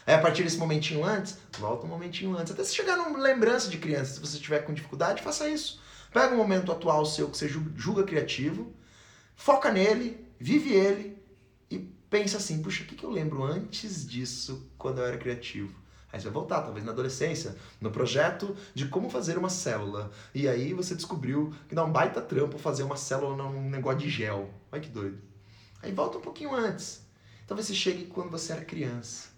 [0.07, 2.52] Aí a partir desse momentinho antes, volta um momentinho antes.
[2.52, 5.83] Até se chegar numa lembrança de criança, se você tiver com dificuldade, faça isso.
[6.12, 8.72] Pega um momento atual seu que você julga criativo,
[9.35, 11.15] foca nele, vive ele
[12.11, 15.75] pensa assim, puxa, o que, que eu lembro antes disso quando eu era criativo?
[16.12, 20.11] Aí você vai voltar, talvez na adolescência, no projeto de como fazer uma célula.
[20.35, 24.09] E aí você descobriu que dá um baita trampo fazer uma célula num negócio de
[24.09, 24.51] gel.
[24.71, 25.19] Olha que doido.
[25.83, 27.03] Aí volta um pouquinho antes.
[27.47, 29.29] Talvez você chegue quando você era criança.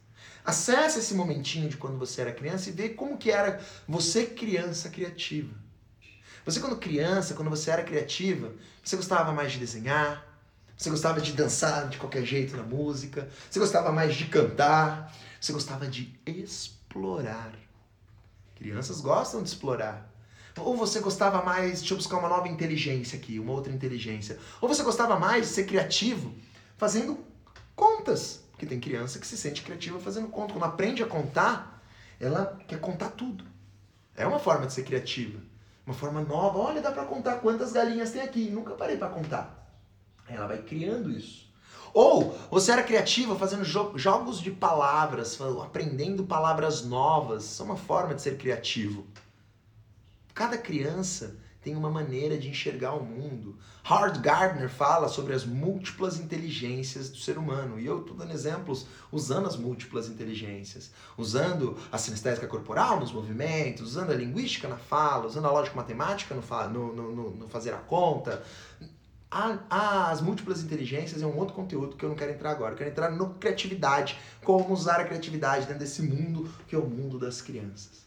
[0.44, 4.88] Acesse esse momentinho de quando você era criança e vê como que era você criança
[4.88, 5.54] criativa.
[6.44, 8.52] Você quando criança, quando você era criativa,
[8.82, 10.26] você gostava mais de desenhar,
[10.78, 13.28] você gostava de dançar de qualquer jeito na música.
[13.50, 15.12] Você gostava mais de cantar.
[15.40, 17.52] Você gostava de explorar.
[18.54, 20.08] Crianças gostam de explorar.
[20.56, 24.38] Ou você gostava mais, deixa eu buscar uma nova inteligência aqui, uma outra inteligência.
[24.60, 26.32] Ou você gostava mais de ser criativo
[26.76, 27.18] fazendo
[27.74, 28.44] contas.
[28.52, 30.52] Porque tem criança que se sente criativa fazendo conta.
[30.52, 31.82] Quando aprende a contar,
[32.20, 33.44] ela quer contar tudo.
[34.14, 35.40] É uma forma de ser criativa.
[35.84, 36.58] Uma forma nova.
[36.58, 38.48] Olha, dá para contar quantas galinhas tem aqui.
[38.48, 39.57] Nunca parei para contar.
[40.28, 41.48] Ela vai criando isso.
[41.94, 47.44] Ou você era criativa fazendo jo jogos de palavras, aprendendo palavras novas.
[47.44, 49.06] Isso é uma forma de ser criativo.
[50.34, 53.58] Cada criança tem uma maneira de enxergar o mundo.
[53.88, 57.80] Howard Gardner fala sobre as múltiplas inteligências do ser humano.
[57.80, 60.92] E eu estou dando exemplos usando as múltiplas inteligências.
[61.16, 66.34] Usando a sinestésica corporal nos movimentos, usando a linguística na fala, usando a lógica matemática
[66.34, 68.44] no, no, no, no fazer a conta
[69.30, 72.72] as múltiplas inteligências é um outro conteúdo que eu não quero entrar agora.
[72.72, 76.86] Eu quero entrar no criatividade, como usar a criatividade dentro desse mundo que é o
[76.86, 78.06] mundo das crianças.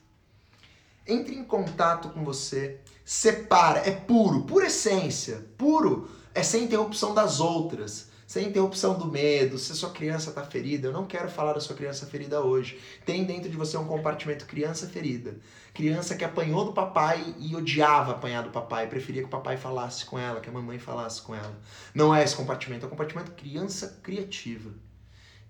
[1.06, 7.40] Entre em contato com você, separa, é puro, pura essência, puro, é sem interrupção das
[7.40, 11.52] outras sem interrupção do medo, se a sua criança está ferida, eu não quero falar
[11.52, 12.80] da sua criança ferida hoje.
[13.06, 15.36] Tem dentro de você um compartimento criança ferida.
[15.74, 20.06] Criança que apanhou do papai e odiava apanhar do papai, preferia que o papai falasse
[20.06, 21.60] com ela, que a mamãe falasse com ela.
[21.94, 24.72] Não é esse compartimento, é o compartimento criança criativa.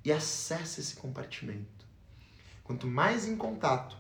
[0.04, 1.86] E acesse esse compartimento.
[2.63, 3.96] Quanto mais em contato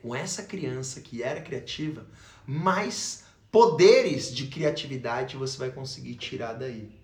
[0.00, 2.06] com essa criança que era criativa,
[2.46, 6.97] mais poderes de criatividade você vai conseguir tirar daí.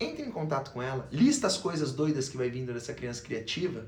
[0.00, 3.86] Entre em contato com ela, lista as coisas doidas que vai vindo dessa criança criativa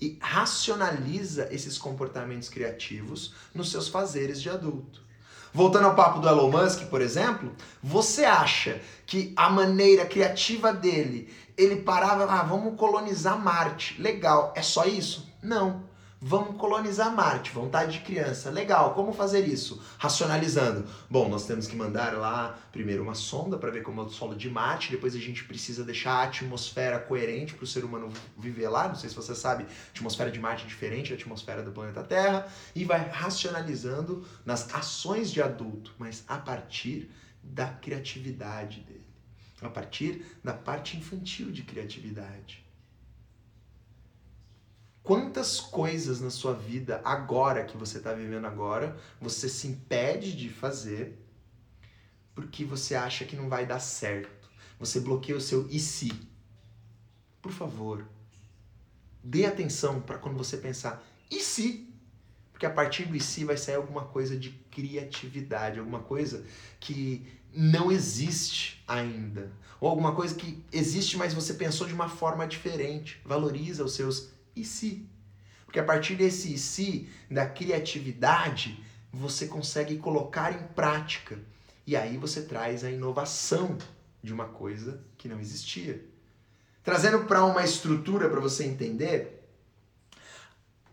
[0.00, 5.02] e racionaliza esses comportamentos criativos nos seus fazeres de adulto.
[5.52, 11.34] Voltando ao papo do Elon Musk, por exemplo, você acha que a maneira criativa dele,
[11.56, 14.00] ele parava, ah, vamos colonizar Marte.
[14.00, 15.28] Legal, é só isso?
[15.42, 15.87] Não.
[16.20, 18.50] Vamos colonizar Marte, vontade de criança.
[18.50, 19.80] Legal, como fazer isso?
[19.98, 20.84] Racionalizando.
[21.08, 24.34] Bom, nós temos que mandar lá primeiro uma sonda para ver como é o solo
[24.34, 28.68] de Marte, depois a gente precisa deixar a atmosfera coerente para o ser humano viver
[28.68, 28.88] lá.
[28.88, 32.02] Não sei se você sabe, a atmosfera de Marte é diferente da atmosfera do planeta
[32.02, 32.48] Terra.
[32.74, 37.12] E vai racionalizando nas ações de adulto, mas a partir
[37.44, 39.06] da criatividade dele.
[39.62, 42.67] A partir da parte infantil de criatividade.
[45.08, 50.50] Quantas coisas na sua vida, agora que você está vivendo agora, você se impede de
[50.50, 51.18] fazer
[52.34, 54.50] porque você acha que não vai dar certo.
[54.78, 56.12] Você bloqueia o seu e se.
[57.40, 58.06] Por favor,
[59.24, 61.88] dê atenção para quando você pensar e se?
[62.52, 66.44] Porque a partir do e se vai sair alguma coisa de criatividade, alguma coisa
[66.78, 69.50] que não existe ainda.
[69.80, 73.22] Ou alguma coisa que existe, mas você pensou de uma forma diferente.
[73.24, 75.06] Valoriza os seus e se.
[75.64, 81.38] Porque a partir desse e se, da criatividade, você consegue colocar em prática.
[81.86, 83.76] E aí você traz a inovação
[84.22, 86.04] de uma coisa que não existia.
[86.82, 89.38] Trazendo para uma estrutura para você entender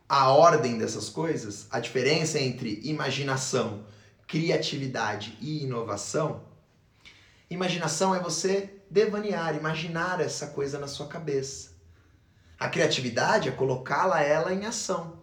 [0.08, 3.86] a ordem dessas coisas, a diferença entre imaginação,
[4.28, 6.44] criatividade e inovação.
[7.50, 11.75] Imaginação é você devanear, imaginar essa coisa na sua cabeça.
[12.60, 15.20] A criatividade é colocá-la ela em ação.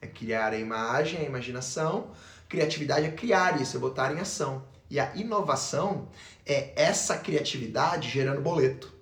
[0.00, 2.10] É criar a imagem, a imaginação.
[2.48, 4.64] Criatividade é criar isso, é botar em ação.
[4.90, 6.08] E a inovação
[6.46, 8.92] é essa criatividade gerando boleto.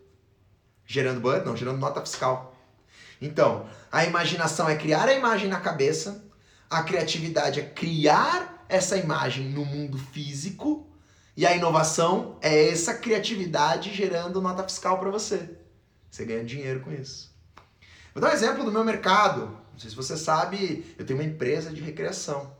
[0.86, 1.46] Gerando boleto?
[1.46, 2.56] Não, gerando nota fiscal.
[3.20, 6.24] Então, a imaginação é criar a imagem na cabeça,
[6.70, 10.86] a criatividade é criar essa imagem no mundo físico,
[11.36, 15.56] e a inovação é essa criatividade gerando nota fiscal para você.
[16.10, 17.29] Você ganha dinheiro com isso.
[18.14, 19.46] Vou dar um exemplo do meu mercado.
[19.72, 22.52] Não sei se você sabe, eu tenho uma empresa de recreação.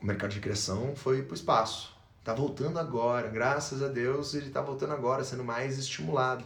[0.00, 1.94] O mercado de recreação foi para o espaço.
[2.18, 6.44] Está voltando agora, graças a Deus, ele está voltando agora, sendo mais estimulado.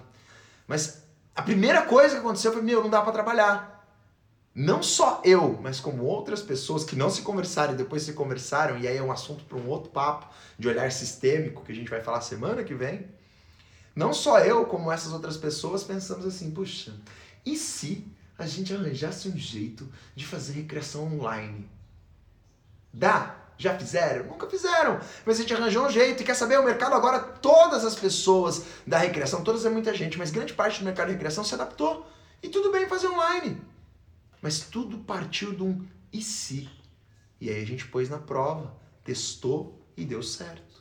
[0.66, 1.02] Mas
[1.34, 3.74] a primeira coisa que aconteceu foi: meu, não dá para trabalhar.
[4.54, 8.78] Não só eu, mas como outras pessoas que não se conversaram e depois se conversaram,
[8.78, 11.90] e aí é um assunto para um outro papo de olhar sistêmico que a gente
[11.90, 13.08] vai falar semana que vem.
[13.94, 16.94] Não só eu, como essas outras pessoas, pensamos assim: puxa,
[17.44, 21.68] e se a gente arranjasse um jeito de fazer recreação online?
[22.92, 23.36] Dá?
[23.56, 24.26] Já fizeram?
[24.26, 24.98] Nunca fizeram.
[25.24, 26.22] Mas a gente arranjou um jeito.
[26.22, 26.58] E quer saber?
[26.58, 30.80] O mercado agora, todas as pessoas da recreação, todas é muita gente, mas grande parte
[30.80, 32.08] do mercado de recreação se adaptou.
[32.42, 33.60] E tudo bem fazer online.
[34.42, 36.68] Mas tudo partiu de um e se.
[37.40, 40.73] E aí a gente pôs na prova, testou e deu certo.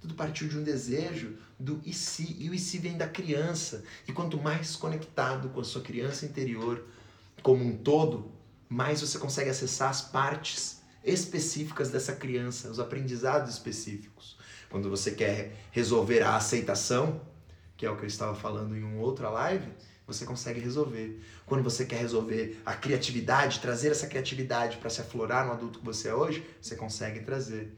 [0.00, 2.36] Tudo partiu de um desejo do e se.
[2.38, 3.84] E o e se vem da criança.
[4.08, 6.84] E quanto mais conectado com a sua criança interior
[7.42, 8.30] como um todo,
[8.68, 14.38] mais você consegue acessar as partes específicas dessa criança, os aprendizados específicos.
[14.68, 17.20] Quando você quer resolver a aceitação,
[17.76, 19.66] que é o que eu estava falando em uma outra live,
[20.06, 21.20] você consegue resolver.
[21.46, 25.84] Quando você quer resolver a criatividade, trazer essa criatividade para se aflorar no adulto que
[25.84, 27.76] você é hoje, você consegue trazer.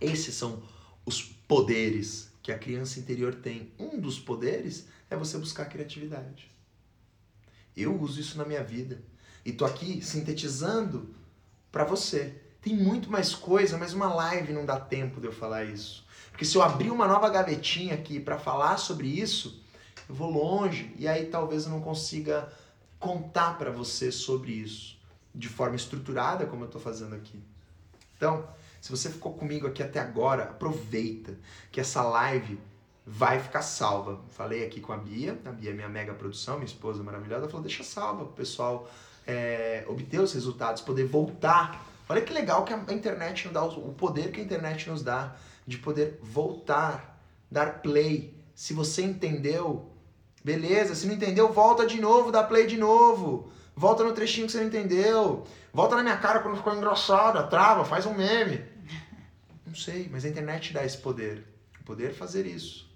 [0.00, 0.62] Esses são
[1.04, 3.72] os poderes que a criança interior tem.
[3.78, 6.50] Um dos poderes é você buscar criatividade.
[7.76, 9.02] Eu uso isso na minha vida
[9.44, 11.14] e tô aqui sintetizando
[11.72, 12.40] para você.
[12.60, 16.04] Tem muito mais coisa, mas uma live não dá tempo de eu falar isso.
[16.30, 19.62] Porque se eu abrir uma nova gavetinha aqui para falar sobre isso,
[20.08, 22.52] eu vou longe e aí talvez eu não consiga
[22.98, 24.98] contar para você sobre isso
[25.34, 27.42] de forma estruturada como eu estou fazendo aqui.
[28.16, 28.48] Então,
[28.84, 31.38] se você ficou comigo aqui até agora, aproveita
[31.72, 32.60] que essa live
[33.06, 34.20] vai ficar salva.
[34.28, 37.62] Falei aqui com a Bia, a Bia é minha mega produção, minha esposa maravilhosa, falou,
[37.62, 38.86] deixa salva pro pessoal
[39.26, 41.82] é, obter os resultados, poder voltar.
[42.06, 45.34] Olha que legal que a internet nos dá, o poder que a internet nos dá
[45.66, 47.18] de poder voltar,
[47.50, 48.34] dar play.
[48.54, 49.88] Se você entendeu,
[50.44, 50.94] beleza.
[50.94, 53.50] Se não entendeu, volta de novo, dá play de novo.
[53.74, 55.44] Volta no trechinho que você não entendeu.
[55.72, 58.73] Volta na minha cara quando ficou engraçado, trava, faz um meme.
[59.74, 61.44] Não sei, mas a internet dá esse poder.
[61.80, 62.88] O poder fazer isso.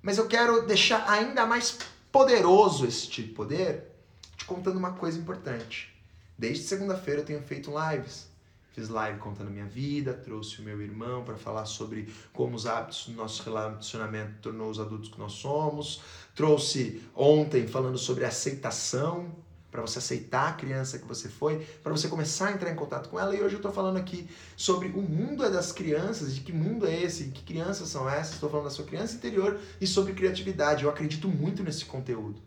[0.00, 1.78] Mas eu quero deixar ainda mais
[2.10, 3.92] poderoso este poder
[4.34, 5.94] te contando uma coisa importante.
[6.38, 8.26] Desde segunda-feira eu tenho feito lives.
[8.72, 13.04] Fiz live contando minha vida, trouxe o meu irmão para falar sobre como os hábitos
[13.04, 16.00] do nosso relacionamento tornou os adultos que nós somos.
[16.34, 19.36] Trouxe ontem falando sobre aceitação,
[19.74, 23.08] para você aceitar a criança que você foi, para você começar a entrar em contato
[23.08, 23.34] com ela.
[23.34, 26.86] E hoje eu estou falando aqui sobre o mundo é das crianças, de que mundo
[26.86, 28.34] é esse, que crianças são essas.
[28.34, 30.84] Estou falando da sua criança interior e sobre criatividade.
[30.84, 32.40] Eu acredito muito nesse conteúdo.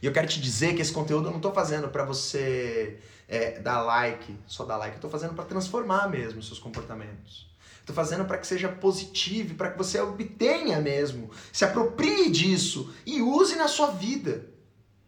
[0.00, 3.58] E eu quero te dizer que esse conteúdo eu não tô fazendo para você é,
[3.58, 4.94] dar like, só dar like.
[4.94, 7.48] Eu tô fazendo para transformar mesmo seus comportamentos.
[7.80, 13.20] Estou fazendo para que seja positivo, para que você obtenha mesmo, se aproprie disso e
[13.20, 14.54] use na sua vida.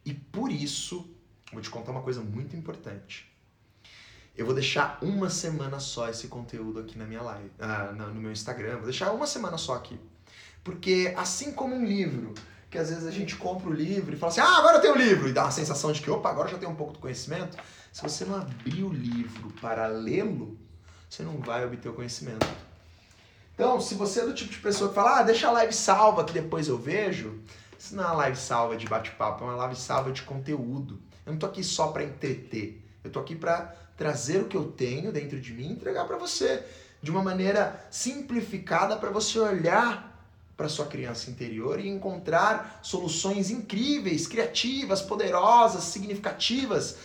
[0.08, 1.06] E por isso,
[1.52, 3.30] vou te contar uma coisa muito importante.
[4.34, 8.32] Eu vou deixar uma semana só esse conteúdo aqui na minha live, ah, no meu
[8.32, 8.76] Instagram.
[8.76, 10.00] Vou deixar uma semana só aqui.
[10.64, 12.32] Porque assim como um livro,
[12.70, 14.94] que às vezes a gente compra o livro e fala assim, ah, agora eu tenho
[14.94, 17.00] o livro, e dá uma sensação de que, opa, agora já tenho um pouco do
[17.00, 17.58] conhecimento.
[17.92, 20.58] Se você não abrir o livro para lê-lo,
[21.06, 22.46] você não vai obter o conhecimento.
[23.54, 26.24] Então, se você é do tipo de pessoa que fala, ah, deixa a live salva
[26.24, 27.42] que depois eu vejo,
[27.78, 31.00] isso não é uma live salva de bate-papo, é uma live salva de conteúdo.
[31.24, 32.84] Eu não tô aqui só para entreter.
[33.04, 36.16] Eu tô aqui para trazer o que eu tenho dentro de mim e entregar para
[36.16, 36.64] você
[37.00, 40.08] de uma maneira simplificada para você olhar
[40.56, 46.96] para sua criança interior e encontrar soluções incríveis, criativas, poderosas, significativas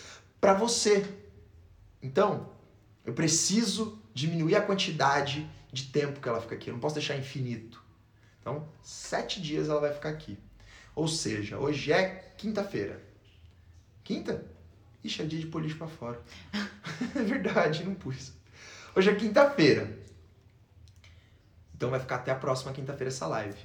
[0.42, 1.06] para você.
[2.02, 2.50] Então,
[3.06, 6.70] eu preciso diminuir a quantidade de tempo que ela fica aqui.
[6.70, 7.84] Eu não posso deixar infinito.
[8.42, 10.38] Então, sete dias ela vai ficar aqui.
[10.96, 13.02] Ou seja, hoje é quinta-feira.
[14.04, 14.46] Quinta?
[15.04, 16.22] Ixi, é dia de lixo pra fora.
[17.16, 18.34] é verdade, não pus.
[18.96, 19.98] Hoje é quinta-feira.
[21.76, 23.60] Então vai ficar até a próxima quinta-feira essa live.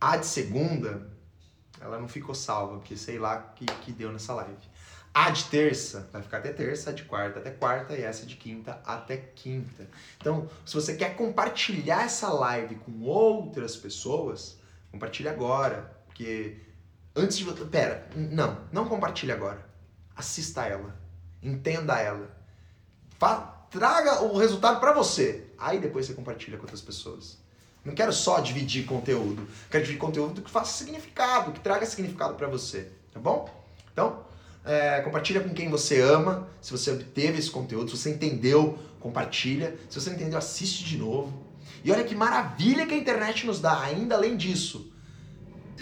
[0.00, 1.10] A de segunda,
[1.80, 4.70] ela não ficou salva, porque sei lá que, que deu nessa live.
[5.12, 8.36] A de terça vai ficar até terça, a de quarta até quarta e essa de
[8.36, 9.88] quinta até quinta.
[10.18, 14.56] Então, se você quer compartilhar essa live com outras pessoas,
[14.92, 16.56] compartilhe agora, porque
[17.16, 19.66] antes de você, pera, não, não compartilhe agora.
[20.14, 20.94] Assista ela,
[21.42, 22.30] entenda ela.
[23.70, 25.46] traga o resultado para você.
[25.56, 27.38] Aí depois você compartilha com outras pessoas.
[27.82, 32.46] Não quero só dividir conteúdo, quero dividir conteúdo que faça significado, que traga significado para
[32.46, 33.48] você, tá bom?
[33.90, 34.22] Então,
[34.62, 36.46] é, compartilha com quem você ama.
[36.60, 39.74] Se você obteve esse conteúdo, se você entendeu, compartilha.
[39.88, 41.32] Se você entendeu, assiste de novo.
[41.82, 44.92] E olha que maravilha que a internet nos dá, ainda além disso.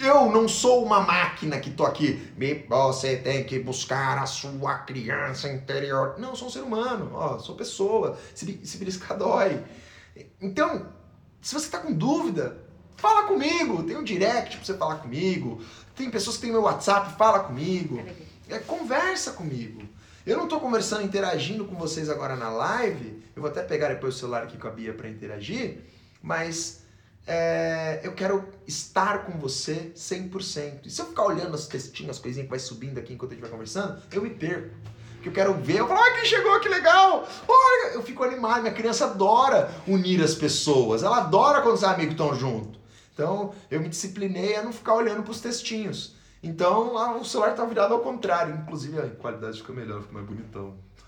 [0.01, 2.31] Eu não sou uma máquina que tô aqui.
[2.69, 6.15] Você tem que buscar a sua criança interior.
[6.17, 7.11] Não, eu sou um ser humano.
[7.13, 8.17] Ó, sou pessoa.
[8.33, 9.61] Se, se beliscar dói.
[10.41, 10.87] Então,
[11.41, 12.63] se você tá com dúvida,
[12.95, 13.83] fala comigo.
[13.83, 15.61] Tem um direct pra você falar comigo.
[15.97, 18.01] Tem pessoas que têm meu WhatsApp, fala comigo.
[18.47, 19.81] É, conversa comigo.
[20.25, 23.21] Eu não estou conversando, interagindo com vocês agora na live.
[23.35, 25.79] Eu vou até pegar depois o celular aqui com a Bia para interagir.
[26.21, 26.83] Mas
[27.31, 30.87] é, eu quero estar com você 100%.
[30.87, 33.35] E se eu ficar olhando as textinhas, as coisinhas que vai subindo aqui enquanto a
[33.35, 34.75] gente vai conversando, eu me perco.
[35.13, 37.27] Porque eu quero ver, eu falo, ah, quem chegou, que legal!
[37.47, 41.03] Olha, eu fico animado, minha criança adora unir as pessoas.
[41.03, 42.79] Ela adora quando os amigos estão juntos.
[43.13, 46.15] Então, eu me disciplinei a não ficar olhando para os textinhos.
[46.41, 48.55] Então lá, o celular tá virado ao contrário.
[48.55, 50.77] Inclusive a qualidade fica melhor, fica mais bonitão.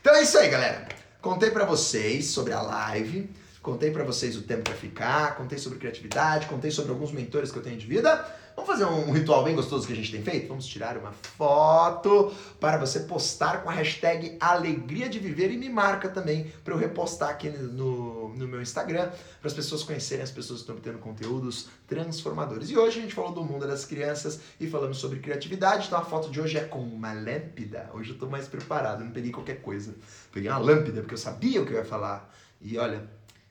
[0.00, 0.88] então é isso aí, galera.
[1.20, 3.30] Contei para vocês sobre a live,
[3.62, 7.58] contei para vocês o tempo para ficar, contei sobre criatividade, contei sobre alguns mentores que
[7.58, 8.24] eu tenho de vida.
[8.56, 10.48] Vamos fazer um ritual bem gostoso que a gente tem feito?
[10.48, 15.68] Vamos tirar uma foto para você postar com a hashtag Alegria de Viver e me
[15.68, 19.08] marca também para eu repostar aqui no, no meu Instagram
[19.40, 22.68] para as pessoas conhecerem as pessoas que estão obtendo conteúdos transformadores.
[22.68, 25.86] E hoje a gente falou do mundo das crianças e falamos sobre criatividade.
[25.86, 27.88] Então a foto de hoje é com uma lâmpada.
[27.94, 29.94] Hoje eu estou mais preparado, não peguei qualquer coisa.
[30.32, 32.30] Peguei uma lâmpada porque eu sabia o que eu ia falar.
[32.60, 33.08] E olha,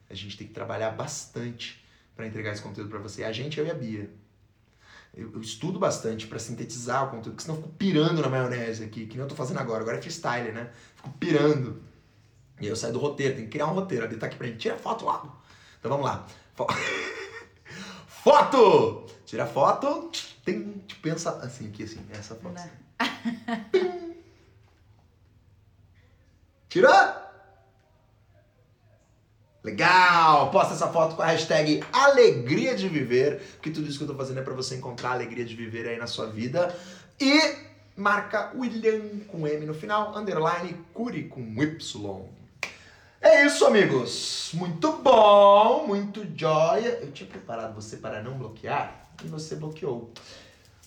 [0.10, 1.84] a gente tem que trabalhar bastante
[2.16, 3.24] para entregar esse conteúdo para você.
[3.24, 4.10] A gente, eu e a Bia
[5.14, 8.84] eu, eu estudo bastante para sintetizar o conteúdo, porque senão eu fico pirando na maionese
[8.84, 9.82] aqui, que nem eu tô fazendo agora.
[9.82, 10.72] Agora é freestyle, né?
[10.96, 11.82] Fico pirando.
[12.60, 14.06] E aí eu saio do roteiro, tem que criar um roteiro.
[14.06, 14.60] A Bia tá aqui pra gente.
[14.60, 15.24] Tira foto lá.
[15.80, 16.28] Então vamos lá.
[18.08, 19.08] foto!
[19.26, 20.12] Tira foto.
[20.44, 22.58] Tem, pensa assim, aqui assim, essa foto.
[22.58, 24.16] Assim.
[26.68, 27.29] Tira!
[29.70, 30.50] Legal!
[30.50, 34.16] Posta essa foto com a hashtag Alegria de Viver, que tudo isso que eu tô
[34.16, 36.76] fazendo é para você encontrar alegria de viver aí na sua vida.
[37.20, 37.40] E
[37.96, 42.26] marca William com M no final, underline Curi com Y.
[43.22, 44.50] É isso, amigos.
[44.56, 46.98] Muito bom, muito joia.
[47.02, 50.12] Eu tinha preparado você para não bloquear e você bloqueou.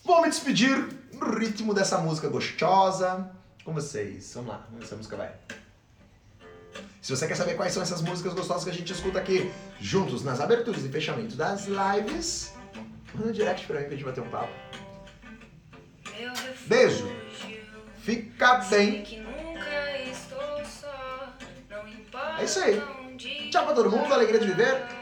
[0.03, 0.77] Vou me despedir
[1.13, 3.31] no ritmo dessa música gostosa
[3.65, 4.33] com vocês.
[4.35, 5.33] Vamos lá, essa música vai.
[7.03, 10.23] Se você quer saber quais são essas músicas gostosas que a gente escuta aqui juntos
[10.23, 12.55] nas aberturas e fechamentos das lives,
[13.13, 14.53] manda um direct pra mim pra gente bater um papo.
[16.67, 17.11] Beijo!
[17.99, 19.05] Fica bem!
[22.39, 22.81] É isso aí!
[23.51, 25.02] Tchau pra todo mundo, alegria de viver!